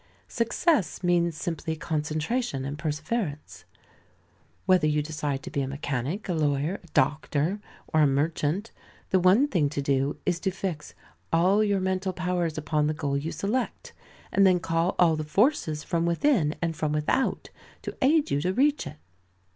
Success 0.27 1.03
means 1.03 1.37
simply 1.37 1.75
concentration 1.75 2.65
and 2.65 2.79
perseverance. 2.79 3.65
Whether 4.65 4.87
you 4.87 5.03
decide 5.03 5.43
to 5.43 5.51
be 5.51 5.61
a 5.61 5.67
mechanic, 5.67 6.27
a 6.27 6.33
lawyer, 6.33 6.79
a 6.83 6.87
doctor, 6.87 7.59
or 7.87 8.01
a 8.01 8.07
merchant, 8.07 8.71
the 9.11 9.19
one 9.19 9.47
thing 9.47 9.69
to 9.69 9.79
do 9.79 10.17
is 10.25 10.39
to 10.39 10.49
fix 10.49 10.95
all 11.31 11.63
your 11.63 11.79
mental 11.79 12.13
powers 12.13 12.57
upon 12.57 12.87
the 12.87 12.95
goal 12.95 13.15
you 13.15 13.31
select, 13.31 13.93
and 14.31 14.43
then 14.43 14.59
call 14.59 14.95
all 14.97 15.15
the 15.15 15.23
forces 15.23 15.83
from 15.83 16.07
within 16.07 16.55
and 16.63 16.75
from 16.75 16.93
without, 16.93 17.51
to 17.83 17.95
aid 18.01 18.31
you 18.31 18.41
to 18.41 18.53
reach 18.53 18.87
it. 18.87 18.97